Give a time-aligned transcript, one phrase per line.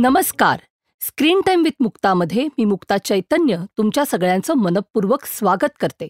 [0.00, 0.60] नमस्कार.
[1.00, 6.08] Screen time with मुक्तामध्ये मी मुक्ता चैतन्य तुमच्या सगळ्यांचं मनपूर्वक स्वागत करते.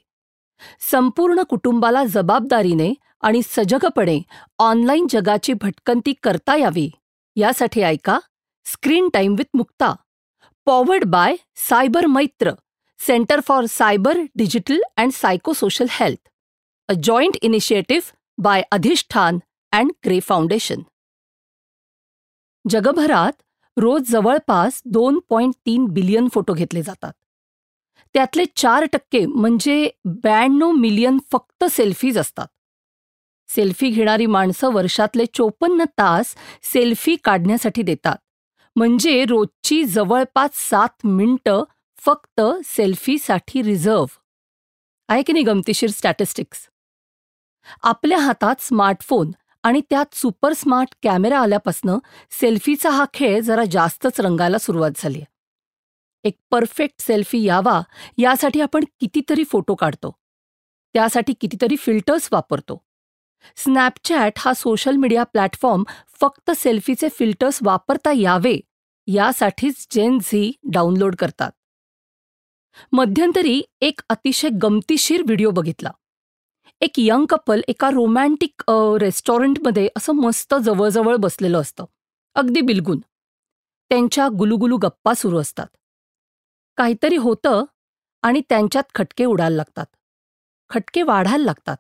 [0.91, 4.23] संपूर्ण कुटुंबाला जबाबदारीने आणि सजगपणे
[4.59, 6.91] ऑनलाईन जगाची भटकंती करता यावी.
[7.37, 8.19] यासाठी ऐका
[8.65, 9.95] screen time with Mukta.
[10.67, 12.53] Powered by cyber Maitra
[12.99, 16.29] centre for cyber digital and psychosocial health.
[16.89, 19.39] A joint initiative by Adhishthan
[19.73, 20.83] and grey foundation.
[22.71, 23.43] जगभरात
[23.79, 27.13] रोज जवळपास दोन पॉईंट तीन बिलियन फोटो घेतले जातात.
[28.15, 32.47] त्यातले चार टक्के म्हणजे ब्याण्णव मिलियन फक्त सेल्फीज असतात.
[33.49, 38.17] सेल्फी घेणारी माणसं वर्षातले चोपन्न तास सेल्फी काढण्यासाठी देतात.
[38.77, 41.65] म्हणजे रोजची जवळपास सात मिनिटं
[41.99, 44.05] फक्त सेल्फीसाठी रिझर्व
[45.09, 46.69] आहे की नाही गमतीशीर स्टॅटिस्टिक्स?
[47.83, 49.31] आपल्या हातात स्मार्टफोन
[49.69, 51.99] आणि त्यात सुपर स्मार्ट कॅमेरा आल्यापासनं
[52.31, 55.23] सेल्फीचा हा खेळ जरा जास्तच रंगायला सुरुवात झाली
[56.25, 57.81] एक परफेक्ट सेल्फी यावा
[58.19, 60.11] यासाठी आपण कितीतरी फोटो काढतो.
[60.95, 62.83] त्यासाठी कितीतरी फिल्टर्स वापरतो.
[63.57, 65.85] स्नॅपचॅट हा सोशल मीडिया प्लॅटफॉर्म
[66.21, 68.61] फक्त सेल्फीचे फिल्टर्स वापरता यावे
[69.07, 71.51] यासाठीच जेन झी डाउनलोड करतात.
[72.93, 75.91] मध्यंतरी एक अतिशय गमतीशीर व्हिडिओ बघितला.
[76.81, 78.63] एक यंग कपल एका रोमॅन्टिक
[79.01, 81.85] रेस्टॉरंटमध्ये असं मस्त जवळजवळ बसलेलं असतं.
[82.37, 82.99] अगदी बिलगून.
[83.91, 85.67] त्यांच्या गुलुगुलू गप्पा सुरू असतात.
[86.77, 87.65] काहीतरी होतं
[88.23, 89.87] आणि त्यांच्यात खटके उडायला लागतात.
[90.71, 91.77] खटके वाढायला लागतात.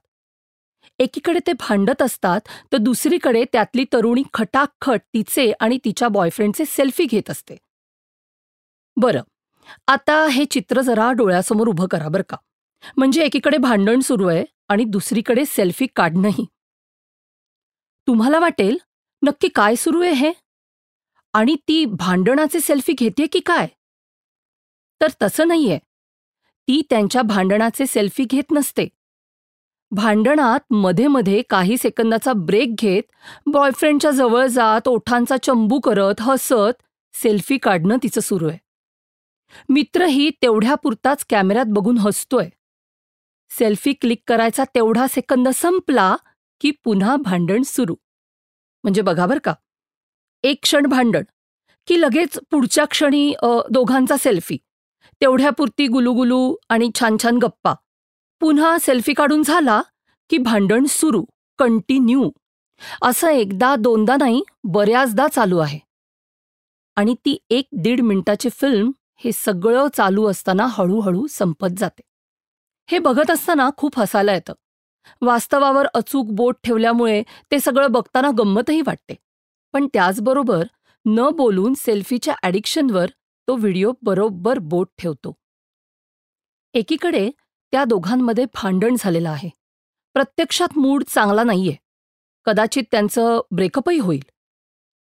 [0.98, 2.40] एकीकडे ते भांडत असतात
[2.72, 7.56] तर दुसरीकडे त्यातली तरुणी खटाखट तिचे आणि तिच्या बॉयफ्रेंडचे सेल्फी घेत असते.
[8.96, 9.22] बरं
[9.86, 12.36] आता हे चित्र जरा डोळ्यासमोर उभं करा बरं का.
[12.96, 16.46] म्हणजे एकीकडे भांडण सुरू आहे आणि दुसरीकडे सेल्फी काढणंही.
[18.06, 18.78] तुम्हाला वाटेल
[19.22, 20.32] नक्की काय सुरू आहे हे?
[21.32, 23.66] आणि ती भांडणाचे सेल्फी घेते की काय?
[25.00, 25.78] तर तसं नाहीये.
[26.68, 28.88] ती त्यांच्या भांडणाचे सेल्फी घेत नसते.
[29.90, 33.02] भांडणात मध्ये मध्ये काही सेकंदाचा ब्रेक घेत
[33.46, 36.82] बॉयफ्रेंडच्या जवळ जात ओठांचा चंबू करत हसत
[37.14, 38.58] सेल्फी काढणं तिचं सुरू आहे.
[39.68, 42.48] मित्रही तेवढ्यापुरताच कॅमेऱ्यात बघून हसतोय.
[43.50, 46.14] सेल्फी क्लिक करायचा तेवढा सेकंद संपला
[46.60, 47.94] की पुन्हा भांडण सुरू.
[48.84, 49.54] म्हणजे बघा बरं का.
[50.44, 51.24] एक क्षण भांडण
[51.88, 53.32] की लगेच पुढच्या क्षणी
[53.70, 54.58] दोघांचा सेल्फी.
[55.20, 57.74] तेवढ्यापुरती गुलुगुलू आणि छान छान गप्पा.
[58.40, 59.80] पुन्हा सेल्फी काढून झाला
[60.30, 61.24] की भांडण सुरू
[61.58, 62.30] कंटिन्यू.
[63.02, 65.78] असं एकदा दोनदा नाही बऱ्याचदा चालू आहे.
[66.96, 68.90] आणि ती एक दीड मिनिटाची फिल्म
[69.24, 72.02] हे सगळं चालू असताना हळूहळू संपत जाते.
[72.88, 74.52] हे बघत असताना खूप हसायला येतं.
[75.22, 79.14] वास्तवावर अचूक बोट ठेवल्यामुळे ते सगळं बघताना गंमतही वाटते.
[79.72, 80.64] पण त्याचबरोबर
[81.06, 83.10] न बोलून सेल्फीच्या ॲडिक्शनवर
[83.48, 85.32] तो व्हिडिओ बरोबर बोट ठेवतो.
[86.74, 87.30] एकीकडे
[87.72, 89.50] त्या दोघांमध्ये भांडण झालेलं आहे.
[90.14, 91.74] प्रत्यक्षात मूड चांगला नाहीये.
[92.44, 94.22] कदाचित त्यांचं ब्रेकअपही होईल.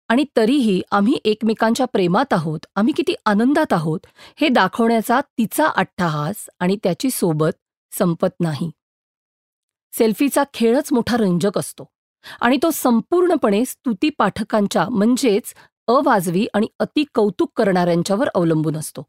[0.08, 4.00] आणि तरीही आम्ही एकमेकांच्या प्रेमात आहोत आम्ही किती आनंदात आहोत
[4.40, 7.52] हे दाखवण्याचा तिचा अट्टहास आणि त्याची सोबत
[7.92, 8.70] संपत नाही.
[9.92, 11.84] सेल्फीचा खेळच मोठा रंजक असतो
[12.40, 15.54] आणि तो संपूर्णपणे स्तुती पाठकांच्या म्हणजेच
[15.88, 19.02] अवाजवी आणि अति कौतुक करणाऱ्यांच्यावर अवलंबून असतो.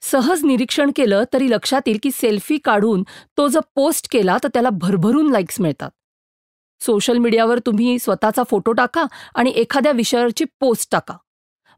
[0.00, 3.02] सहज निरीक्षण केलं तरी लक्षात येईल की सेल्फी काढून
[3.36, 5.90] तो जर पोस्ट केला तर त्याला भरभरून लाईक्स मिळतात.
[6.80, 11.16] सोशल मीडियावर तुम्ही स्वतःचा फोटो टाका आणि एखाद्या विषयावरची पोस्ट टाका.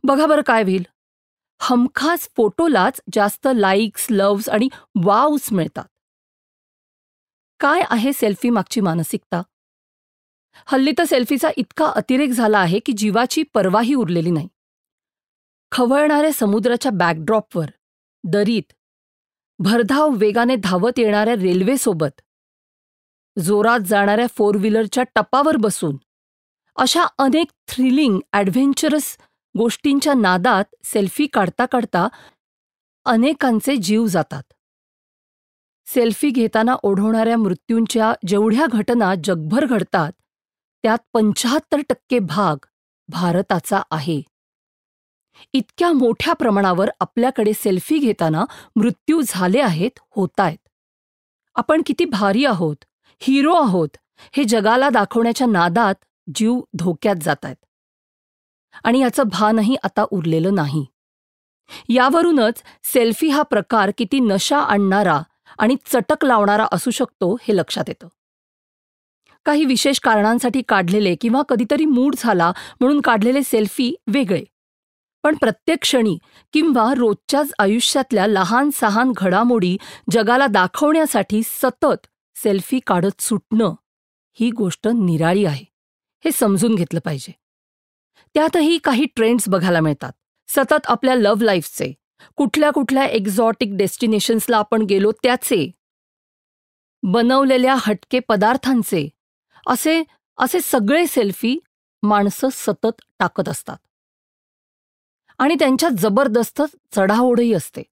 [0.04, 0.86] बघा बरं काय होईल.
[1.60, 4.68] हमखास फोटोलाच जास्त लाईक्स लव्स आणि
[5.04, 5.84] वाव्स मिळतात.
[7.60, 9.42] काय आहे सेल्फी मागची मानसिकता?
[10.68, 14.48] हल्ली तर सेल्फीचा इतका अतिरेक झाला आहे की जीवाची पर्वाही उरलेली नाही.
[15.72, 17.70] खवळणाऱ्या समुद्राच्या बॅकड्रॉपवर
[18.24, 18.72] दरीत
[19.58, 22.20] भरधाव वेगाने धावत येणाऱ्या रेल्वेसोबत
[23.36, 25.96] जोरात जाणाऱ्या फोर व्हीलरच्या टपावर बसून
[26.76, 29.16] अशा अनेक थ्रिलिंग ॲडव्हेंचरस
[29.54, 32.06] गोष्टींच्या नादात सेल्फी काढता काढता
[33.06, 34.42] अनेकांचे जीव जातात.
[35.86, 40.12] सेल्फी घेताना ओढवणाऱ्या मृत्यूंच्या जेवढ्या घटना जगभर घडतात
[40.84, 42.66] त्यात पंचाहत्तर टक्के भाग
[43.08, 44.20] भारताचा आहे.
[45.52, 48.44] इतक्या मोठ्या प्रमाणावर आपल्याकडे सेल्फी घेताना
[48.76, 50.58] मृत्यू झाले आहेत होत आहेत
[51.56, 52.84] आपण किती भारी आहोत
[53.22, 53.96] हिरो आहोत
[54.32, 55.94] हे जगाला दाखवण्याच्या नादात
[56.34, 57.56] जीव धोक्यात जात आहेत
[58.84, 60.86] आणि याचं भानही आता उरलेलं नाही.
[61.88, 65.22] यावरूनच सेल्फी हा प्रकार किती नशा आणणारा
[65.58, 68.08] आणि चटक लावणारा असू शकतो हे लक्षात येतं.
[69.44, 74.44] काही विशेष कारणांसाठी काढलेले किंवा कधीतरी मूड झाला म्हणून काढलेले सेल्फी वेगळे.
[75.22, 76.18] पण प्रत्येक क्षणी
[76.52, 79.76] किंवा रोजच्याच आयुष्यातल्या लहान सहान घडामोडी
[80.10, 82.06] जगाला दाखवण्यासाठी सतत
[82.36, 83.74] सेल्फी काढत सुटणं
[84.32, 85.64] ही गोष्ट निराळी आहे
[86.24, 87.39] हे समजून घेतलं पाहिजे.
[88.34, 90.12] त्यातही काही ट्रेंड्स बघायला मिळतात.
[90.48, 91.92] सतत आपल्या लव्ह लाईफचे
[92.36, 95.70] कुठल्या कुठल्या एक्झॉटिक डेस्टिनेशन्सला आपण गेलो त्याचे.
[97.02, 99.08] बनवलेल्या हटके पदार्थांचे.
[99.66, 100.02] असे
[100.38, 101.58] असे सगळे सेल्फी
[102.02, 103.76] माणसं सतत टाकत असतात.
[105.38, 106.62] आणि त्यांच्यात जबरदस्त
[106.96, 107.82] चढाओढही असते.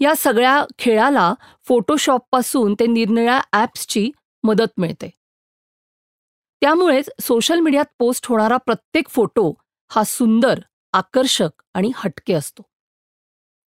[0.00, 1.34] या सगळ्या खेळाला
[1.64, 4.10] फोटोशॉपपासून ते निरनिळ्या ॲप्सची
[4.42, 5.10] मदत मिळते.
[6.62, 9.54] त्यामुळेच सोशल मीडियात पोस्ट होणारा प्रत्येक फोटो
[9.92, 10.60] हा सुंदर
[10.92, 12.62] आकर्षक आणि हटके असतो.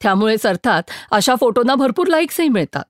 [0.03, 2.83] त्यामुळेच अर्थात अशा फोटोंना भरपूर लाईक्सही मिळतात.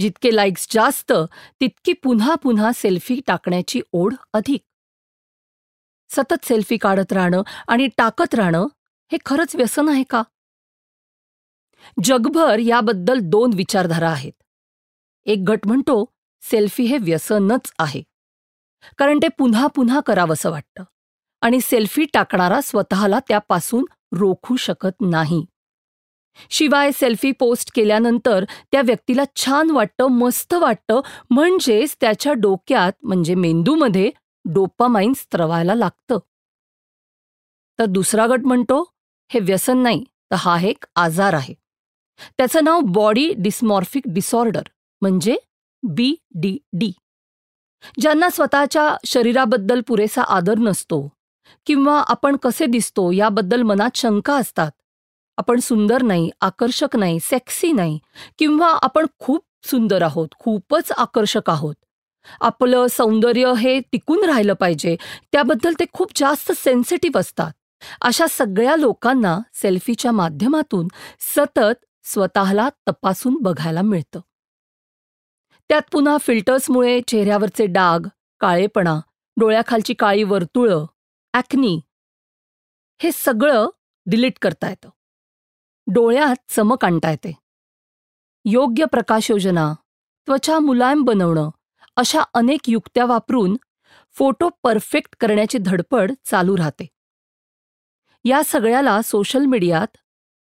[0.00, 1.12] जितके लाईक्स जास्त
[1.60, 4.60] तितकी पुन्हा पुन्हा सेल्फी टाकण्याची ओढ अधिक.
[6.08, 8.66] सतत सेल्फी काढत राहणं आणि टाकत राहणं
[9.12, 10.22] हे खरंच व्यसन आहे का?
[12.04, 14.42] जगभर याबद्दल दोन विचारधारा आहेत.
[15.24, 16.04] एक गट म्हणतो
[16.42, 18.09] सेल्फी हे व्यसनच आहे.
[18.98, 20.84] कारण ते पुन्हा पुन्हा करावंसं वाटतं.
[21.40, 25.46] आणि सेल्फी टाकणारा स्वतःला त्यापासून रोखू शकत नाही.
[26.50, 31.00] शिवाय सेल्फी पोस्ट केल्यानंतर त्या व्यक्तीला छान वाटतं मस्त वाटतं
[31.30, 34.10] म्हणजेच त्याच्या डोक्यात म्हणजे मेंदूमध्ये
[34.44, 36.18] डोपामाइन स्त्रवायला लागतं.
[37.78, 38.90] तर दुसरा गट म्हणतो
[39.28, 41.54] हे व्यसन नाही तर हा एक आजार आहे.
[42.38, 44.62] त्याचं नाव बॉडी डिस्मॉर्फिक डिसऑर्डर
[45.00, 45.36] म्हणजे
[45.82, 46.92] बी डी डी.
[48.00, 51.08] ज्यांना स्वतःच्या शरीराबद्दल पुरेसा आदर नसतो
[51.66, 54.70] किंवा आपण कसे दिसतो याबद्दल मनात शंका असतात.
[55.38, 57.98] आपण सुंदर नाही आकर्षक नाही सेक्सी नाही
[58.38, 61.74] किंवा आपण खूप सुंदर आहोत खूपच आकर्षक आहोत.
[62.40, 64.96] आपलं सौंदर्य हे टिकून राहिलं पाहिजे
[65.32, 67.52] त्याबद्दल ते खूप जास्त सेन्सिटिव्ह असतात.
[68.00, 70.88] अशा सगळ्या लोकांना सेल्फीच्या माध्यमातून
[71.36, 74.20] सतत स्वतःला तपासून बघायला मिळतं.
[75.70, 78.06] त्यात पुन्हा फिल्टर्समुळे चेहऱ्यावरचे डाग
[78.40, 79.00] काळेपणा
[79.36, 80.86] डोळ्याखालची काळी वर्तुळं
[81.34, 81.80] ॲक्नी
[83.02, 83.68] हे सगळं
[84.06, 84.88] डिलीट करता येतं.
[85.86, 87.32] डोळ्यात चमक आणता येते.
[88.44, 89.72] योग्य प्रकाशयोजना
[90.26, 91.50] त्वचा मुलायम बनवणं
[91.96, 93.56] अशा अनेक युक्त्या वापरून
[94.12, 96.86] फोटो परफेक्ट करण्याची धडपड चालू राहते.
[98.24, 99.96] या सगळ्याला सोशल मीडियात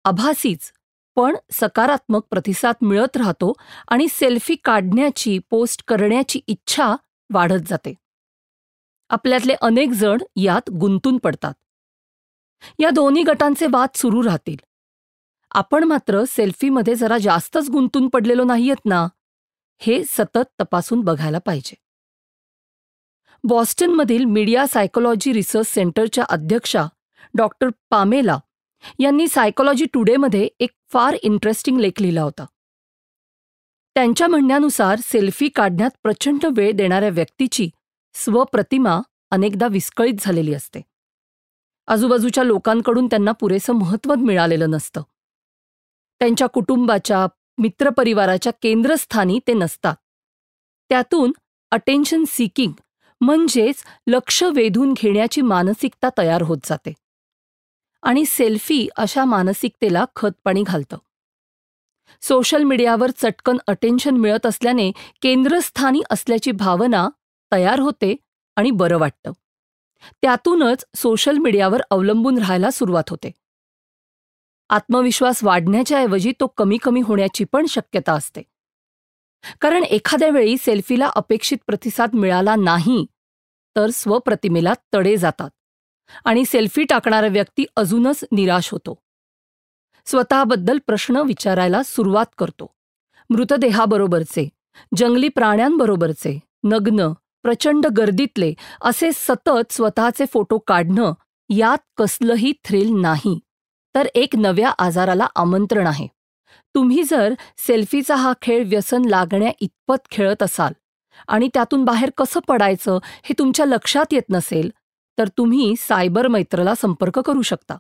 [0.05, 0.73] आभासीच
[1.21, 3.53] पण सकारात्मक प्रतिसाद मिळत राहतो
[3.89, 6.97] आणि सेल्फी काढण्याची पोस्ट करण्याची इच्छा
[7.33, 7.95] वाढत जाते.
[9.11, 11.53] आपल्यातले अनेक जण यात गुंतून पडतात.
[12.79, 14.57] या दोन्ही गटांचे वाद सुरू राहतील.
[15.51, 19.09] आपण मात्र सेल्फीमध्ये जरा जास्तच गुंतून पडलेलो नाहीयेत ना
[19.79, 21.75] हे सतत तपासून बघायला पाहिजे.
[23.45, 26.87] बॉस्टनमधील मीडिया सायकोलॉजी रिसर्च सेंटरच्या अध्यक्षा
[27.35, 28.39] डॉक्टर पामेला
[28.99, 32.45] यांनी सायकोलॉजी टुडेमध्ये एक फार इंटरेस्टिंग लेख लिहिला होता.
[33.95, 37.71] त्यांच्या म्हणण्यानुसार सेल्फी काढण्यात प्रचंड वेळ देणाऱ्या व्यक्तीची
[38.15, 39.01] स्वप्रतिमा
[39.31, 40.81] अनेकदा विस्कळीत झालेली असते.
[41.87, 45.03] आजूबाजूच्या लोकांकडून त्यांना पुरेसं महत्त्व मिळालेलं नसतं.
[46.19, 47.27] त्यांच्या कुटुंबाच्या
[47.59, 49.97] मित्रपरिवाराच्या केंद्रस्थानी ते नसतात.
[50.89, 51.33] त्यातून
[51.71, 52.73] अटेन्शन सिकिंग
[53.21, 56.93] म्हणजेच लक्ष वेधून घेण्याची मानसिकता तयार होत जाते.
[58.03, 60.97] आणि सेल्फी अशा मानसिकतेला खतपाणी घालतं.
[62.23, 64.93] सोशल मीडियावर चटकन अटेन्शन मिळत असल्याने
[65.23, 67.09] केंद्रस्थानी असल्याची भावना
[67.53, 68.17] तयार होते
[68.57, 69.33] आणि बरं वाटतं.
[70.23, 73.31] त्यातूनच सोशल मीडियावर अवलंबून राहायला सुरुवात होते.
[74.69, 78.43] आत्मविश्वास वाढण्याच्या ऐवजी तो कमी कमी होण्याची पण शक्यता असते.
[79.61, 83.07] कारण एखाद्या वेळी सेल्फीला अपेक्षित प्रतिसाद मिळाला नाही
[83.77, 85.51] तर स्वप्रतिमेला तडे जातात.
[86.25, 88.99] आणि सेल्फी टाकणारा व्यक्ती अजूनच निराश होतो.
[90.07, 92.67] स्वतःबद्दल प्रश्न विचारायला सुरुवात करतो.
[93.31, 94.49] मृतदेहाबरोबरचे
[94.97, 97.13] जंगली प्राण्यांबरोबरचे नग्न
[97.43, 101.13] प्रचंड गर्दीतले असे सतत स्वतःचे फोटो काढणं
[101.49, 103.39] यात कसलंही थ्रिल नाही.
[103.95, 106.07] तर एक नव्या आजाराला आमंत्रण आहे.
[106.75, 110.73] तुम्ही जर सेल्फीचा हा खेळ व्यसन लागण्या इतपत खेळत असाल
[111.29, 114.71] आणि त्यातून बाहेर कसं पडायचं हे तुमच्या लक्षात येत नसेल
[115.19, 117.77] तर तुम्ही सायबर मैत्रला संपर्क करू शकता.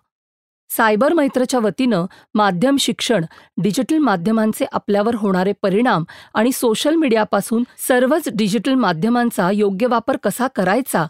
[0.70, 3.25] सायबर मैत्रच्या वतीनं माध्यम शिक्षण
[3.62, 11.06] डिजिटल माध्यमांचे आपल्यावर होणारे परिणाम आणि सोशल मीडियापासून सर्वच डिजिटल माध्यमांचा योग्य वापर कसा करायचा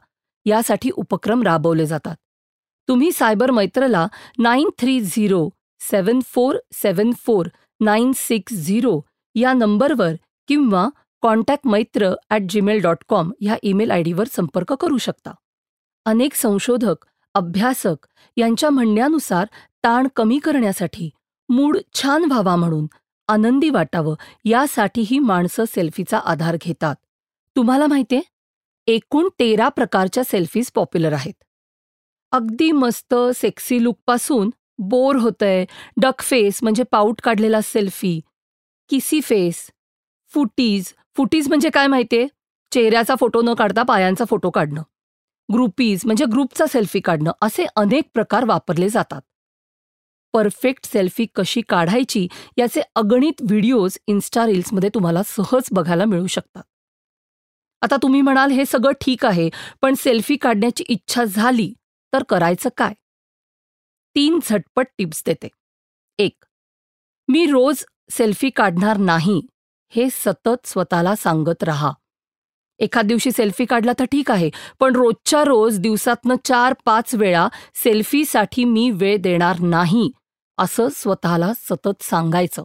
[0.47, 2.17] यासाठी उपक्रम राबवले जातात.
[2.89, 4.07] तुम्ही cyber मैत्रला
[4.39, 5.49] nine three zero
[5.81, 7.49] seven four seven four
[7.81, 9.01] nine six zero
[9.35, 10.15] या नंबरवर
[10.49, 10.89] किंवा
[11.23, 15.35] contact Maitra at Gmail dot com ह्या ईमेल आय डीवर संपर्क करू शकता.
[16.07, 17.05] अनेक संशोधक
[17.35, 19.47] अभ्यासक यांच्या म्हणण्यानुसार
[19.85, 21.11] ताण कमी करण्यासाठी
[21.49, 22.87] मूड छान व्हावा म्हणून
[23.29, 24.15] आनंदी वाटावं
[24.45, 26.95] यासाठीही माणसं सेल्फीचा आधार घेतात.
[27.57, 28.23] तुम्हाला माहितीये?
[28.87, 31.35] एकूण तेरा प्रकारच्या सेल्फीज पॉप्युलर आहेत.
[32.33, 35.65] अगदी मस्त सेक्सी लुकपासून बोर होतंय
[35.97, 38.21] डक फेस म्हणजे पाऊट काढलेला सेल्फी
[38.89, 39.71] किसी फेस
[40.35, 40.93] फुटीज.
[41.17, 42.27] फुटीज म्हणजे काय माहितीये?
[42.73, 44.83] चेहऱ्याचा फोटो न काढता पायांचा फोटो काढणं.
[45.53, 49.21] ग्रुपीज म्हणजे ग्रुपचा सेल्फी काढणं असे अनेक प्रकार वापरले जातात.
[50.35, 52.27] परफेक्ट सेल्फी कशी काढायची
[52.59, 56.63] याचे अगणित व्हिडिओज इन्स्टा रील्समध्ये तुम्हाला सहज बघायला मिळू शकतात.
[57.83, 59.49] आता तुम्ही म्हणाल हे सगळं ठीक आहे
[59.83, 61.73] पण सेल्फी काढण्याची इच्छा झाली
[62.13, 62.95] तर करायचं काय?
[64.17, 65.49] तीन झटपट टिप्स देते.
[66.19, 66.45] एक
[67.29, 69.41] मी रोज सेल्फी काढणार नाही
[69.93, 71.93] हे सतत स्वतःला सांगत राहा.
[72.81, 78.65] एखाद दिवशी सेल्फी काढला तर ठीक आहे पण रोजच्या रोज दिवसातनं चार पाच वेळा सेल्फीसाठी
[78.65, 80.11] मी वेळ देणार नाही
[80.59, 82.63] असं स्वतःला सतत सांगायचं.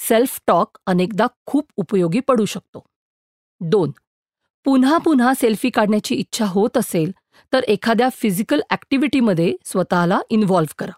[0.00, 2.84] सेल्फ टॉक अनेकदा खूप उपयोगी पडू शकतो.
[3.60, 3.90] दोन
[4.66, 7.10] पुन्हा पुन्हा सेल्फी काढण्याची इच्छा होत असेल
[7.52, 10.92] तर एखाद्या फिजिकल ॲक्टिव्हिटीमध्ये स्वतःला इन्व्हॉल्व्ह करा.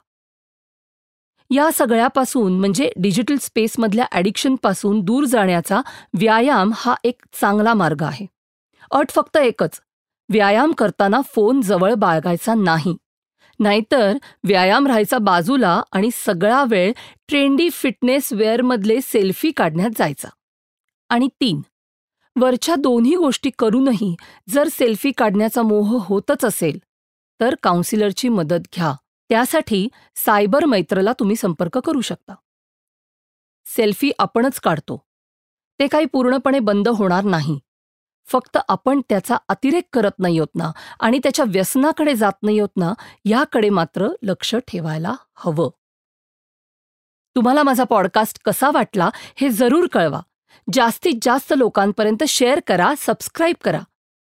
[1.52, 5.80] या सगळ्यापासून म्हणजे डिजिटल स्पेसमधल्या ॲडिक्शनपासून दूर जाण्याचा
[6.18, 8.26] व्यायाम हा एक चांगला मार्ग आहे.
[8.90, 9.80] अट फक्त एकच
[10.28, 12.96] व्यायाम करताना फोन जवळ बाळगायचा नाही.
[13.60, 16.92] नाहीतर व्यायाम राहायचा बाजूला आणि सगळा वेळ
[17.28, 20.28] ट्रेंडी फिटनेस वेअरमधले सेल्फी काढण्यात जायचा.
[21.10, 21.60] आणि तीन
[22.36, 24.14] वरच्या दोन्ही गोष्टी करूनही
[24.48, 26.78] जर सेल्फी काढण्याचा मोह होतच असेल
[27.40, 28.94] तर काउन्सिलरची मदत घ्या.
[29.32, 32.34] त्यासाठी सायबर मैत्रला तुम्ही संपर्क करू शकता.
[33.66, 35.06] सेल्फी आपणच काढतो.
[35.78, 37.58] ते काही पूर्णपणे बंद होणार नाही.
[38.26, 42.92] फक्त आपण त्याचा अतिरेक करत नाही होत ना आणि त्याच्या व्यसनाकडे जात नाही होत ना
[43.24, 45.70] याकडे मात्र लक्ष ठेवायला हवं.
[47.36, 50.20] तुम्हाला माझा पॉडकास्ट कसा वाटला हे जरूर कळवा.
[50.72, 53.80] जास्तीत जास्त लोकांपर्यंत शेअर करा सबस्क्राईब करा.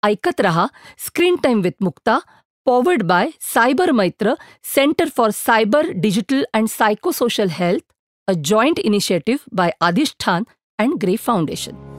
[0.03, 0.67] ऐकत रहा
[0.99, 2.19] screen time with Mukta
[2.65, 7.83] powered by Cyber Mitra Center for Cyber, Digital and Psychosocial Health,
[8.27, 10.47] a joint initiative by Adishthan
[10.79, 11.94] and Gray Foundation.